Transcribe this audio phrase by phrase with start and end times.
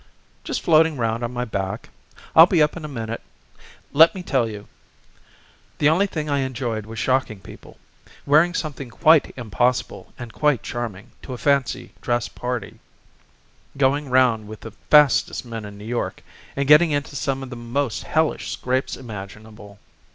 [0.43, 1.89] "Just floating round on my back.
[2.35, 3.21] I'll be up in a minute.
[3.93, 4.67] Let me tell you.
[5.77, 7.77] The only thing I enjoyed was shocking people;
[8.25, 12.79] wearing something quite impossible and quite charming to a fancy dress party,
[13.77, 16.23] going round with the fastest men in New York,
[16.55, 19.77] and getting into some of the most hellish scrapes imaginable."